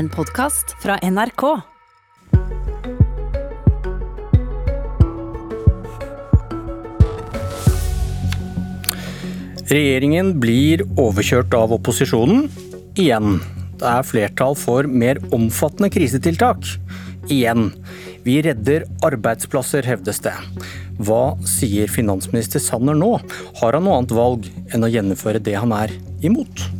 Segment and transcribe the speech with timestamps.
[0.00, 1.42] En podkast fra NRK.
[9.68, 12.46] Regjeringen blir overkjørt av opposisjonen
[12.96, 13.42] igjen.
[13.76, 16.64] Det er flertall for mer omfattende krisetiltak.
[17.28, 17.68] Igjen.
[18.24, 20.36] Vi redder arbeidsplasser, hevdes det.
[20.96, 23.18] Hva sier finansminister Sanner nå?
[23.60, 25.92] Har han noe annet valg enn å gjennomføre det han er
[26.24, 26.70] imot?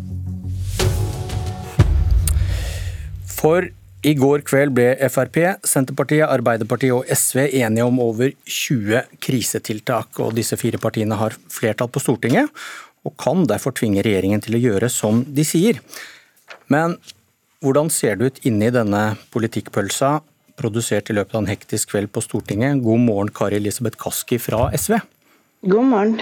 [3.41, 3.71] For
[4.05, 5.39] i går kveld ble Frp,
[5.69, 10.21] Senterpartiet, Arbeiderpartiet og SV enige om over 20 krisetiltak.
[10.21, 12.49] og Disse fire partiene har flertall på Stortinget,
[13.05, 15.81] og kan derfor tvinge regjeringen til å gjøre som de sier.
[16.69, 16.99] Men
[17.65, 20.19] hvordan ser det ut inni denne politikkpølsa,
[20.61, 22.81] produsert i løpet av en hektisk kveld på Stortinget?
[22.85, 24.99] God morgen, Kari Elisabeth Kaski fra SV.
[25.65, 26.19] God morgen.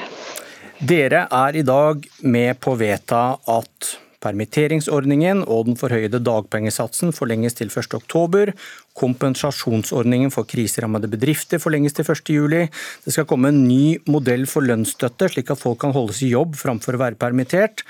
[0.78, 7.54] Dere er i dag med på å vedta at Permitteringsordningen og den forhøyede dagpengesatsen forlenges
[7.58, 8.50] til 1.10.
[8.98, 12.66] Kompensasjonsordningen for kriserammede bedrifter forlenges til 1.7.
[13.04, 16.58] Det skal komme en ny modell for lønnsstøtte, slik at folk kan holdes i jobb
[16.58, 17.86] framfor å være permittert,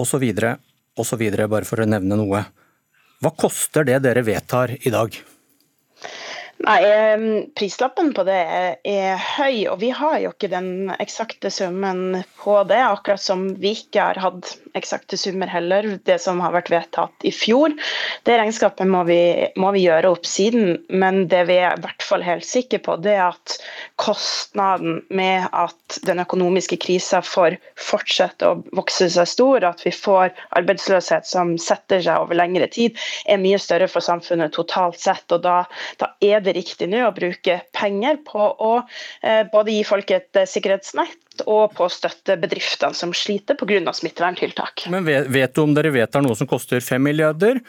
[0.00, 0.24] osv.
[0.96, 1.28] osv.
[1.44, 2.46] Bare for å nevne noe.
[3.20, 5.33] Hva koster det dere vedtar i dag?
[6.62, 6.80] Nei,
[7.58, 8.36] Prislappen på det
[8.86, 12.78] er høy, og vi har jo ikke den eksakte summen på det.
[12.78, 17.32] Akkurat som vi ikke har hatt eksakte summer heller, det som har vært vedtatt i
[17.34, 17.74] fjor.
[18.26, 19.18] Det regnskapet må vi,
[19.60, 22.96] må vi gjøre opp siden, men det vi er i hvert fall helt sikre på,
[23.02, 23.56] det er at
[24.00, 30.32] kostnaden med at den økonomiske krisa får fortsette å vokse seg stor, at vi får
[30.58, 35.26] arbeidsløshet som setter seg over lengre tid, er mye større for samfunnet totalt sett.
[35.34, 35.60] og Da,
[36.00, 40.40] da er det riktig nå å bruke penger på å eh, både gi folk et
[40.40, 43.92] eh, sikkerhetsnett og på å støtte bedriftene som sliter pga.
[43.92, 44.86] smitteverntiltak.
[44.94, 47.60] Men vet, du om dere vedtar noe som koster 5 milliarder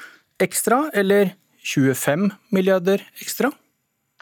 [0.41, 1.33] ekstra, eller
[1.65, 3.51] 25 milliarder ekstra?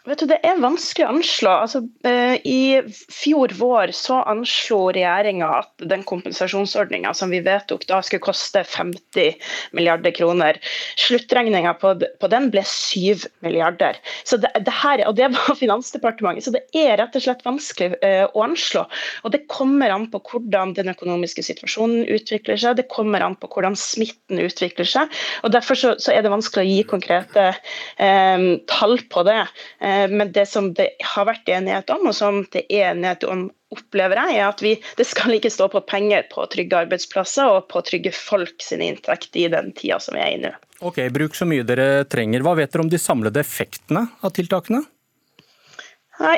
[0.03, 1.51] Vet du, Det er vanskelig å anslå.
[1.63, 8.01] Altså, eh, I fjor vår så anslo regjeringa at den kompensasjonsordninga som vi vedtok da
[8.03, 9.37] skulle koste 50
[9.71, 10.59] milliarder kroner.
[10.99, 14.01] Sluttregninga på, på, den ble 7 milliarder.
[14.27, 16.49] Så det, det her, og det var Finansdepartementet.
[16.49, 18.83] Så det er rett og slett vanskelig eh, å anslå.
[19.23, 23.47] Og Det kommer an på hvordan den økonomiske situasjonen utvikler seg, det kommer an på
[23.47, 25.15] hvordan smitten utvikler seg.
[25.47, 29.39] og Derfor så, så er det vanskelig å gi konkrete eh, tall på det.
[29.79, 33.47] Eh, men det som det har vært enighet om, og som det er enighet om,
[33.73, 37.67] opplever jeg, er at vi, det skal ikke stå på penger på trygge arbeidsplasser og
[37.73, 40.53] på trygge folk sin inntekt i den tida som vi er i nå.
[40.83, 42.43] Ok, Bruk så mye dere trenger.
[42.45, 44.83] Hva vet dere om de samlede effektene av tiltakene?
[46.21, 46.35] Nei,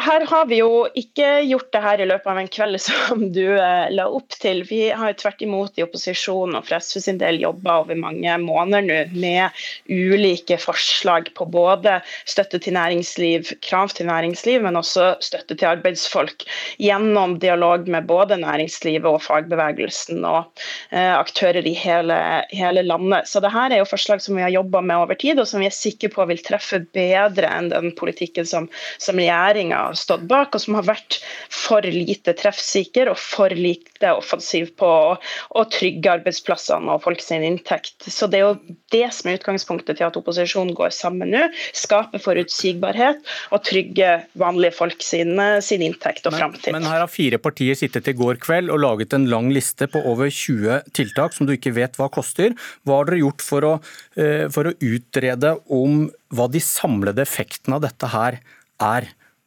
[0.00, 3.44] Her har vi jo ikke gjort det her i løpet av en kveld som du
[3.60, 4.62] eh, la opp til.
[4.64, 8.38] Vi har jo tvert imot i opposisjon og for SV sin del jobba over mange
[8.40, 9.58] måneder nå med
[9.92, 16.46] ulike forslag på både støtte til næringsliv, krav til næringsliv, men også støtte til arbeidsfolk.
[16.80, 20.48] Gjennom dialog med både næringslivet og fagbevegelsen og
[20.88, 22.18] eh, aktører i hele,
[22.54, 23.28] hele, landet.
[23.28, 25.60] Så det her er jo forslag som vi har jobba med over tid, og som
[25.60, 30.24] vi er sikre på vil treffe bedre enn den politikken som, som regjeringa har stått
[30.30, 31.18] bak, og som har vært
[31.52, 38.06] for lite treffsikker og for lite offensiv på å, trygge arbeidsplassene og folk sin inntekt.
[38.08, 41.42] Så Det er jo det som er utgangspunktet til at opposisjonen går sammen nå.
[41.76, 43.20] Skape forutsigbarhet
[43.52, 46.72] og trygge vanlige folk sin, sin inntekt og framtid.
[46.72, 49.90] Men, men her har fire partier sittet i går kveld og laget en lang liste
[49.90, 52.56] på over 20 tiltak som du ikke vet hva koster.
[52.88, 53.74] Hva har dere gjort for å,
[54.16, 58.40] eh, for å utrede om hva de samlede effektene av dette her er.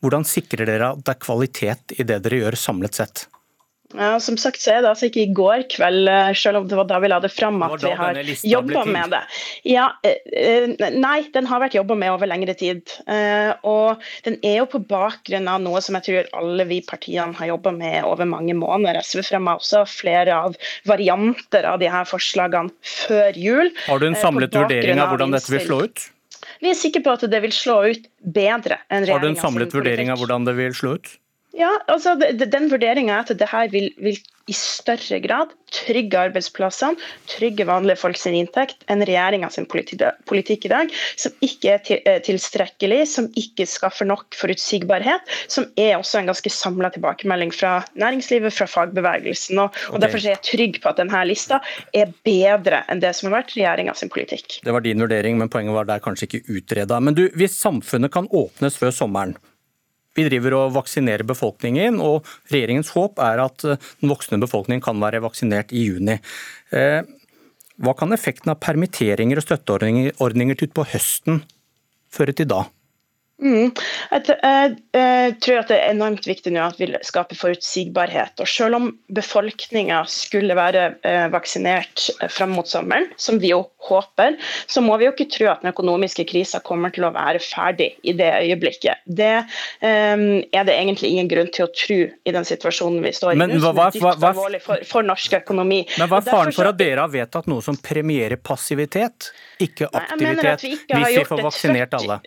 [0.02, 3.28] Hvordan sikrer dere at det er kvalitet i det dere gjør samlet sett?
[3.98, 6.78] Ja, som sagt så er det altså ikke i går kveld, eh, selv om det
[6.80, 9.22] var da vi la det fram at vi har jobba med det.
[9.68, 12.94] Ja, eh, nei, den har vært jobba med over lengre tid.
[13.12, 17.36] Eh, og den er jo på bakgrunn av noe som jeg tror alle vi partiene
[17.38, 19.02] har jobba med over mange måneder.
[19.04, 20.56] SV fremma også flere av
[20.88, 23.76] varianter av de her forslagene før jul.
[23.90, 26.10] Har du en samlet vurdering av hvordan dette vil slå ut?
[26.62, 29.42] Vi er sikre på at det vil slå ut bedre enn regjeringa Har du en
[29.42, 31.16] samlet vurdering av hvordan det vil slå ut?
[31.62, 34.18] Ja, altså Den vurderinga er at det her vil, vil,
[34.50, 37.00] i større grad trygge arbeidsplassene,
[37.30, 42.20] trygge vanlige folk sin inntekt, enn regjeringa sin politikk i dag, som ikke er eh,
[42.26, 48.56] tilstrekkelig, som ikke skaffer nok forutsigbarhet, som er også en ganske samla tilbakemelding fra næringslivet,
[48.58, 49.62] fra fagbevegelsen.
[49.62, 50.04] Og, og okay.
[50.06, 51.62] Derfor er jeg trygg på at denne lista
[51.96, 54.60] er bedre enn det som har vært regjeringa sin politikk.
[54.66, 57.00] Det var din vurdering, men poenget var der kanskje ikke utreda.
[57.00, 59.38] Men du, hvis samfunnet kan åpnes før sommeren,
[60.18, 65.00] vi driver og vaksinerer befolkningen, og regjeringens håp er at eh, den voksne befolkningen kan
[65.02, 66.20] være vaksinert i juni.
[66.76, 67.02] Eh,
[67.82, 71.42] Hva kan effekten av permitteringer og støtteordninger til på høsten
[72.14, 72.66] føre til da?
[73.42, 73.72] Mm.
[74.12, 78.38] Jeg, jeg, jeg, tror at det er enormt viktig nå at vi skaper forutsigbarhet.
[78.38, 83.64] og Selv om befolkninga skulle være eh, vaksinert fram frem mot sommeren, som vi jo
[83.78, 84.36] håper,
[84.68, 87.92] så må vi jo ikke tro at den økonomiske krisa kommer til å være ferdig
[88.04, 89.04] i det øyeblikket.
[89.06, 93.36] Det eh, er det egentlig ingen grunn til å tro i den situasjonen vi står
[93.36, 95.84] i Men, nå, som er dypt alvorlig for, for, norsk økonomi.
[95.98, 100.66] Men Hva er faren for at dere har vedtatt noe som premierer passivitet, ikke aktivitet,
[100.66, 102.22] vi hvis vi får vaksinert alle?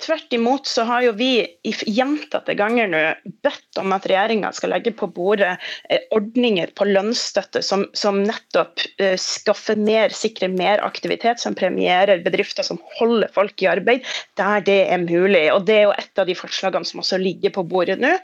[0.00, 3.00] Tvert imot så har jo vi i gjentatte ganger nå
[3.44, 5.52] bedt om at regjeringa skal legge på bordet
[5.92, 12.24] eh, ordninger på lønnsstøtte som, som nettopp uh, skaffer mer, sikrer mer aktivitet, som premierer
[12.24, 14.06] bedrifter som holder folk i arbeid
[14.40, 15.46] der det er mulig.
[15.52, 18.14] Og Det er jo et av de forslagene som også ligger på bordet nå.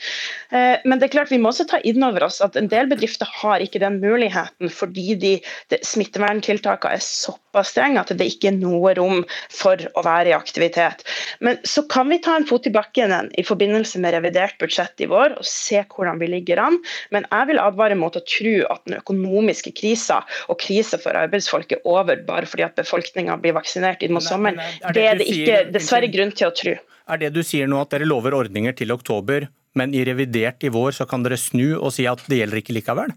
[0.54, 2.88] Uh, men det er klart vi må også ta inn over oss at en del
[2.90, 5.34] bedrifter har ikke den muligheten fordi de,
[5.72, 9.22] de smitteverntiltakene er såpass strenge at det ikke er noe rom
[9.52, 11.04] for å være i aktivitet.
[11.40, 15.08] Men så kan vi ta en fot i bakken i forbindelse med revidert budsjett i
[15.10, 16.78] vår og se hvordan vi ligger an.
[17.14, 21.76] Men jeg vil advare mot å tro at den økonomiske krisa og krisa for arbeidsfolk
[21.76, 24.60] er over bare fordi at befolkninga blir vaksinert inn mot sommeren.
[24.92, 26.76] Det er det ikke dessverre grunn til å tro.
[27.06, 29.46] Er det du sier nå at dere lover ordninger til oktober,
[29.78, 32.74] men i revidert i vår så kan dere snu og si at det gjelder ikke
[32.74, 33.14] likevel?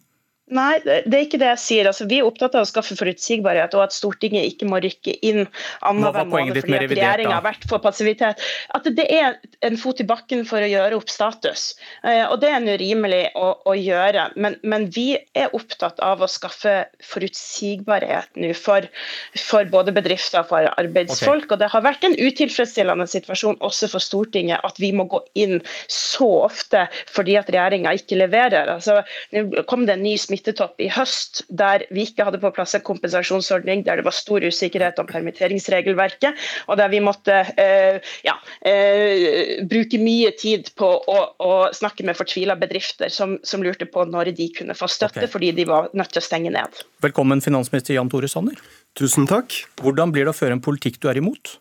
[0.50, 1.88] Nei, det er ikke det jeg sier.
[1.90, 5.44] Altså, vi er opptatt av å skaffe forutsigbarhet, og at Stortinget ikke må rykke inn
[5.86, 8.42] annenhver måned fordi at regjeringa har vært for passivitet.
[8.74, 11.76] At det er en fot i bakken for å gjøre opp status.
[12.02, 14.30] Eh, og det er nå rimelig å, å gjøre.
[14.42, 16.74] Men, men, vi er opptatt av å skaffe
[17.06, 18.90] forutsigbarhet nå for,
[19.38, 21.46] for, både bedrifter og for arbeidsfolk.
[21.46, 21.54] Okay.
[21.54, 25.60] Og det har vært en utilfredsstillende situasjon også for Stortinget at vi må gå inn
[25.92, 28.74] så ofte fordi at regjeringa ikke leverer.
[28.74, 29.04] Altså,
[29.36, 32.76] nå kom det en ny smitte smittetopp i høst der vi ikke hadde på plass
[32.78, 36.38] en kompensasjonsordning, der det var stor usikkerhet om permitteringsregelverket,
[36.68, 42.18] og der vi måtte eh, ja, eh, bruke mye tid på å, å snakke med
[42.18, 45.32] fortvila bedrifter som, som, lurte på når de kunne få støtte, okay.
[45.32, 46.84] fordi de var nødt til å stenge ned.
[47.04, 48.60] Velkommen, finansminister Jan Tore Sanner.
[48.98, 49.54] Tusen takk.
[49.84, 51.58] Hvordan blir det å føre en politikk du er imot?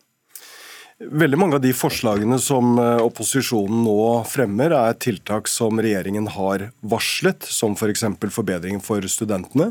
[0.99, 6.65] Veldig mange av de forslagene som eh, opposisjonen nå fremmer, er tiltak som regjeringen har
[6.83, 8.03] varslet, som f.eks.
[8.19, 9.69] For forbedring for studentene.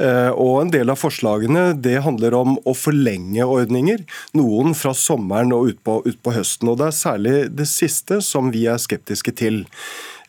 [0.00, 4.06] Eh, og En del av forslagene det handler om å forlenge ordninger,
[4.40, 6.72] noen fra sommeren og ut på, ut på høsten.
[6.72, 9.66] og Det er særlig det siste som vi er skeptiske til.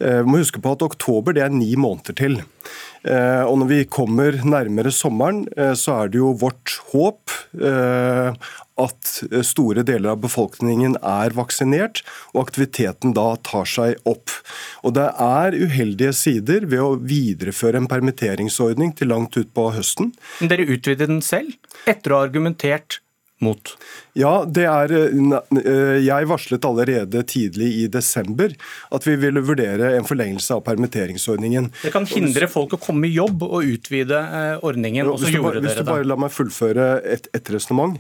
[0.04, 2.42] Eh, vi må huske på at oktober det er ni måneder til.
[3.08, 5.46] Og Når vi kommer nærmere sommeren,
[5.80, 7.32] så er det jo vårt håp
[8.82, 12.04] at eh, store deler av befolkningen er vaksinert,
[12.34, 14.34] og aktiviteten da tar seg opp.
[14.84, 20.14] Og Det er uheldige sider ved å videreføre en permitteringsordning til langt utpå høsten.
[20.42, 21.58] Men dere utvider den selv,
[21.90, 23.02] etter å ha argumentert
[23.40, 23.78] mot?
[24.18, 28.54] Ja, det er, eh, Jeg varslet allerede tidlig i desember
[28.92, 31.70] at vi ville vurdere en forlengelse av permitteringsordningen.
[31.84, 35.62] Det kan hindre folk å komme i jobb og utvide eh, ordningen, og så gjorde
[35.62, 35.76] dere det.
[35.76, 38.00] Hvis du bare la meg fullføre et, et resonnement.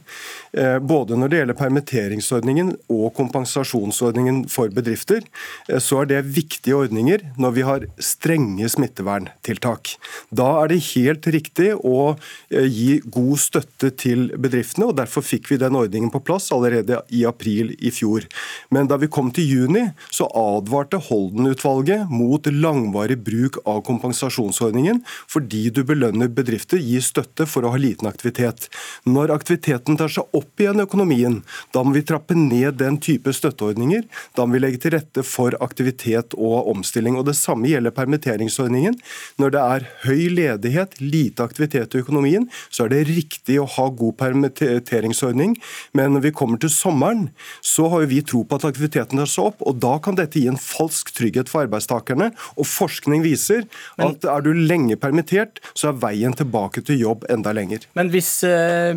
[0.57, 5.21] Eh, både når det gjelder permitteringsordningen og kompensasjonsordningen for bedrifter,
[5.67, 9.93] så er det viktige ordninger når vi har strenge smitteverntiltak.
[10.33, 12.15] Da er det helt riktig å
[12.49, 17.23] gi god støtte til bedriftene, og derfor fikk vi den ordningen på plass allerede i
[17.28, 18.25] april i fjor.
[18.73, 25.68] Men da vi kom til juni, så advarte Holden-utvalget mot langvarig bruk av kompensasjonsordningen, fordi
[25.73, 28.69] du belønner bedrifter, gir støtte for å ha liten aktivitet.
[29.07, 31.42] Når aktiviteten tar seg opp igjen i økonomien,
[31.75, 34.06] da må vi trappe ned den type støtteordninger.
[34.37, 37.18] Da må vi legge til rette for aktivitet og omstilling.
[37.19, 38.97] Og Det samme gjelder permitteringsordningen.
[39.42, 43.90] Når det er høy ledighet, lite aktivitet i økonomien, så er det riktig å ha
[43.90, 45.57] god permitteringsordning overgangsordning.
[45.94, 47.30] Men når vi kommer til sommeren,
[47.62, 49.62] så har vi tro på at aktiviteten tar seg opp.
[49.62, 52.31] og Da kan dette gi en falsk trygghet for arbeidstakerne.
[52.57, 53.66] og Forskning viser
[53.97, 57.88] at er du lenge permittert, så er veien tilbake til jobb enda lenger.
[57.95, 58.95] Men hvis eh,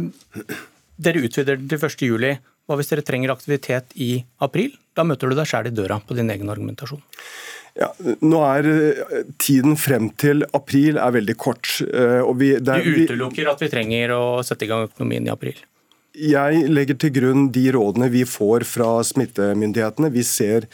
[0.99, 4.77] dere utvider den til 1.7, hva hvis dere trenger aktivitet i april?
[4.95, 7.03] Da møter du deg sjæl i døra på din egen argumentasjon.
[7.79, 7.91] Ja,
[8.27, 11.69] nå er eh, Tiden frem til april er veldig kort.
[11.87, 15.59] Eh, vi, der, du utelukker at vi trenger å sette i gang økonomien i april?
[16.11, 20.09] Jeg legger til grunn de rådene vi får fra smittemyndighetene.
[20.11, 20.64] Vi ser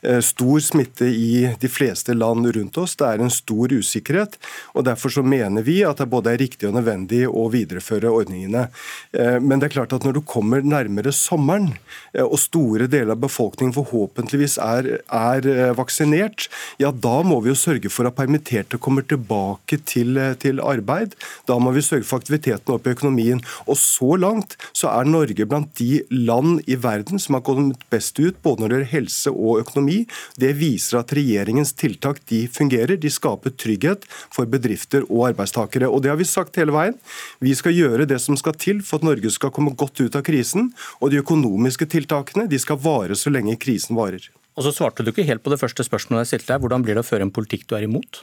[0.00, 2.94] eh, stor smitte i de fleste land rundt oss.
[2.96, 4.38] Det er en stor usikkerhet.
[4.72, 8.70] og Derfor så mener vi at det både er riktig og nødvendig å videreføre ordningene.
[9.12, 11.74] Eh, men det er klart at når du kommer nærmere sommeren,
[12.16, 16.48] eh, og store deler av befolkningen forhåpentligvis er, er vaksinert,
[16.80, 21.18] ja da må vi jo sørge for at permitterte kommer tilbake til, til arbeid.
[21.44, 23.44] Da må vi sørge for aktiviteten opp i økonomien.
[23.68, 27.82] Og så langt så så er Norge blant de land i verden som har kommet
[27.90, 29.98] best ut både når det gjelder helse og økonomi.
[30.38, 32.94] Det viser at regjeringens tiltak de fungerer.
[33.00, 35.90] De skaper trygghet for bedrifter og arbeidstakere.
[35.90, 36.94] Og Det har vi sagt hele veien.
[37.42, 40.22] Vi skal gjøre det som skal til for at Norge skal komme godt ut av
[40.26, 40.70] krisen.
[41.00, 44.30] Og de økonomiske tiltakene de skal vare så lenge krisen varer.
[44.56, 46.62] Og så svarte du ikke helt på det første spørsmålet jeg stilte deg.
[46.62, 48.22] Hvordan blir det å føre en politikk du er imot?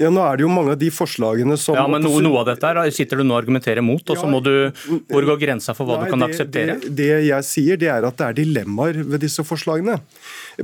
[0.00, 1.76] Ja, nå er det jo mange av de forslagene som...
[1.76, 4.28] Ja, men Noe, noe av dette her sitter du nå og argumenterer mot, og så
[4.30, 4.52] må du
[5.10, 6.76] Hvor går grensa for hva Nei, du kan det, akseptere?
[6.80, 9.98] Det, det, jeg sier, det er at det er dilemmaer ved disse forslagene.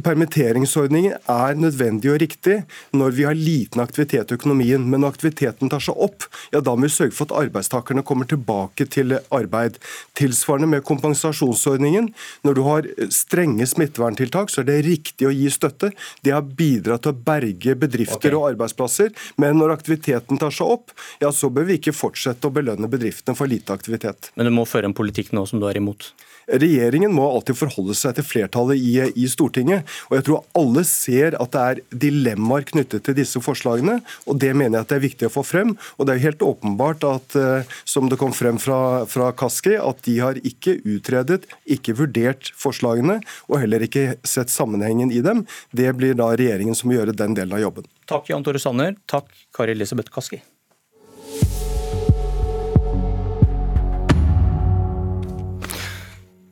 [0.05, 2.57] Permitteringsordningen er nødvendig og riktig
[2.97, 4.83] når vi har liten aktivitet i økonomien.
[4.89, 8.29] Men når aktiviteten tar seg opp, ja da må vi sørge for at arbeidstakerne kommer
[8.29, 9.77] tilbake til arbeid.
[10.19, 12.11] Tilsvarende med kompensasjonsordningen.
[12.47, 15.93] Når du har strenge smitteverntiltak, så er det riktig å gi støtte.
[16.25, 18.39] Det har bidratt til å berge bedrifter okay.
[18.39, 19.13] og arbeidsplasser.
[19.41, 23.39] Men når aktiviteten tar seg opp, ja så bør vi ikke fortsette å belønne bedriftene
[23.39, 24.31] for lite aktivitet.
[24.37, 26.13] Men du må føre en politikk nå som du er imot?
[26.47, 29.83] Regjeringen må alltid forholde seg til flertallet i, i, Stortinget.
[30.07, 33.99] og Jeg tror alle ser at det er dilemmaer knyttet til disse forslagene.
[34.31, 35.75] og Det mener jeg at det er viktig å få frem.
[35.99, 39.75] og Det er jo helt åpenbart at, eh, som det kom frem fra, fra Kaski,
[39.75, 43.19] at de har ikke utredet, ikke vurdert forslagene,
[43.51, 45.47] og heller ikke sett sammenhengen i dem.
[45.75, 47.91] Det blir da regjeringen som må gjøre den delen av jobben.
[48.07, 48.95] Takk Jan Tore Sanner.
[49.11, 50.39] Takk Kari Elisabeth Kaski.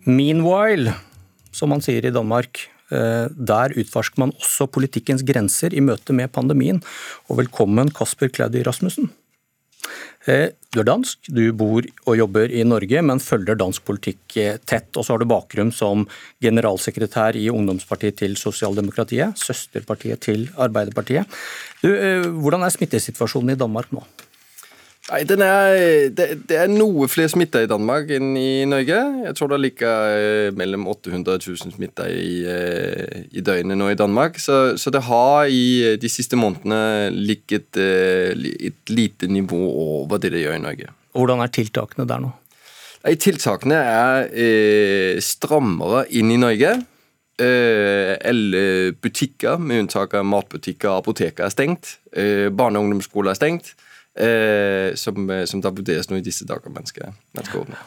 [0.05, 0.93] Meanwhile,
[1.55, 6.33] som man sier i Danmark, eh, der utforsker man også politikkens grenser i møte med
[6.33, 6.83] pandemien.
[7.31, 9.13] Og velkommen Kasper Klaudi Rasmussen.
[10.25, 14.57] Eh, du er dansk, du bor og jobber i Norge, men følger dansk politikk eh,
[14.65, 14.89] tett.
[14.97, 16.07] Og så har du bakgrunn som
[16.45, 21.29] generalsekretær i ungdomspartiet til Sosialdemokratiet, søsterpartiet til Arbeiderpartiet.
[21.85, 21.91] Du,
[22.41, 24.05] hvordan er smittesituasjonen i Danmark nå?
[25.05, 29.03] Nei, er, det, det, er noe flere smitta i Danmark enn i Norge.
[29.27, 29.91] Jeg tror det er like
[30.57, 34.41] mellom 800 000 smitta i, eh, i, døgnet nå i Danmark.
[34.41, 40.33] Så, så, det har i eh, de siste månedene ligget et lite nivå over det
[40.33, 40.97] det gjør i Norge.
[41.13, 42.33] Hvordan er tiltakene der nå?
[43.05, 46.79] Nei, tiltakene er eh, strammere inn i Norge.
[47.45, 51.99] Eh, alle butikker, med unntak av matbutikker og apoteker, er stengt.
[52.17, 53.77] Eh, barne- og ungdomsskoler er stengt
[54.15, 57.15] eh, som, eh, som, da vurderes nå i disse dager mennesker,
[57.63, 57.81] åpne.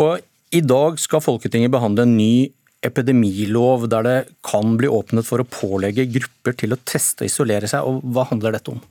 [0.00, 0.20] Og
[0.54, 2.50] I dag skal Folketinget behandle en ny
[2.84, 7.70] epidemilov der det kan bli åpnet for å pålegge grupper til å teste og isolere
[7.70, 7.86] seg.
[7.86, 8.82] og Hva handler dette om?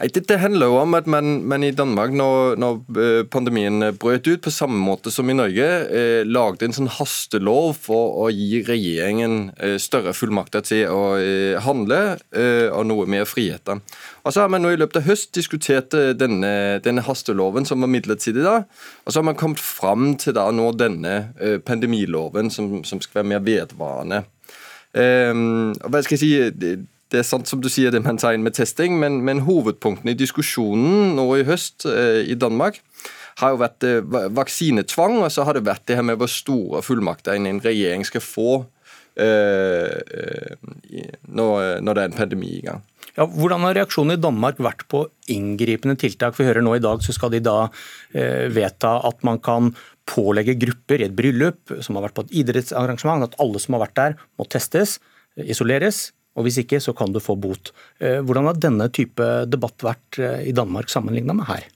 [0.00, 4.40] Det, handler jo om at man, man i Danmark, når, når, eh, pandemien brøt ut,
[4.40, 9.52] på samme måte som i Norge, eh, lagde en sånn hastelov for å gi regjeringen
[9.60, 13.82] eh, større fullmakter til å eh, handle eh, og noe mer friheter.
[14.24, 17.84] Og så har man nå i løpet av høst diskutert eh, denne, denne hasteloven som
[17.84, 18.42] var midlertidig.
[18.42, 18.62] da,
[19.04, 21.18] Og så har man kommet fram til da nå denne
[21.68, 24.24] pandemiloven som, som skal være mer vedvarende.
[24.92, 26.72] Um, hva skal jeg si,
[27.12, 30.14] det er sant som du sier det man tar inn med testing, men, men hovedpunktene
[30.14, 32.80] i diskusjonen nå i høst eh, i Danmark
[33.40, 36.82] har jo vært eh, vaksinetvang, og så har det vært det her med hvor store
[36.84, 38.62] fullmakter en regjering skal få
[39.20, 40.56] eh, eh
[41.32, 42.82] når, når, det er en pandemi i gang.
[43.16, 46.36] Ja, hvordan har reaksjonen i Danmark vært på inngripende tiltak?
[46.36, 47.66] Vi hører nå i dag så skal de da
[48.16, 49.72] eh, vedta at man kan
[50.08, 53.84] pålegge grupper i et bryllup som har vært på et idrettsarrangement, at alle som har
[53.86, 54.98] vært der må testes,
[55.40, 57.74] isoleres, og Hvis ikke, så kan du få bot.
[58.00, 61.66] Eh, hvordan har denne type debatt vært eh, i Danmark sammenlignet med her?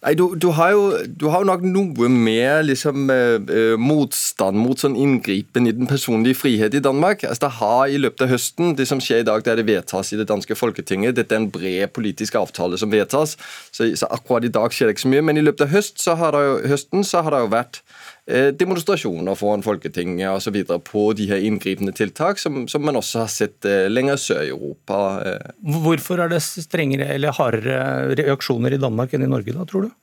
[0.00, 4.80] Nei, du, du, har jo, du, har jo, nok noe mer liksom, eh, motstand mot
[4.80, 7.26] sånn inngripen i den personlige frihet i Danmark.
[7.28, 9.66] Altså, det har i løpet av høsten, Det som skjer i dag, det er det
[9.68, 11.18] vedtas i det danske folketinget.
[11.18, 13.36] Dette er en bred politisk avtale som vedtas,
[13.68, 15.26] så, så akkurat i dag skjer det ikke så mye.
[15.28, 17.82] Men i løpet av høst, så har det jo, høsten så har det jo vært
[18.19, 20.58] Eh, demonstrasjoner foran Folketinget osv.
[20.86, 24.52] på de her inngripende tiltak, som, som, man også har sett eh, lenger sør i
[24.52, 24.98] Europa.
[25.26, 25.52] Eh.
[25.84, 29.94] Hvorfor er det strengere eller hardere reaksjoner i Danmark enn i Norge, da, tror du?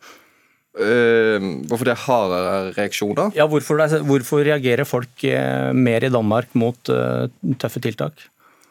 [0.77, 3.31] hvorfor det er hardere reaksjoner?
[3.33, 5.23] Ja, hvorfor, hvorfor reagerer folk
[5.73, 8.27] mer i Danmark mot tøffe tiltak?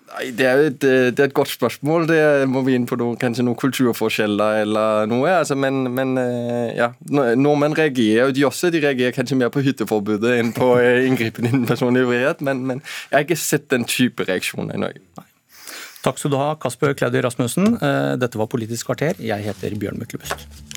[0.06, 2.06] Nei, det er, et, eh, det er, et, godt spørsmål.
[2.06, 5.32] Det må vi inn på noe, kanskje noen kulturforskjeller eller noe.
[5.40, 8.70] Altså, men, men, eh, ja, nordmenn reagerer jo også.
[8.70, 12.44] De reagerer kanskje mer på hytteforbudet enn på eh, inngripen i den personlige frihet.
[12.46, 15.02] Men, men, jeg har ikke sett den type reaksjoner i Norge.
[15.18, 15.26] Nei.
[16.06, 17.80] Takk skal du ha, Kasper Klaudi Rasmussen.
[18.22, 19.18] Dette var Politisk kvarter.
[19.18, 20.75] Jeg heter Bjørn Myklebust.